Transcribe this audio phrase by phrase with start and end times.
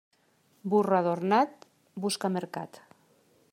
[0.73, 1.69] Burro adornat
[2.07, 2.83] busca mercat.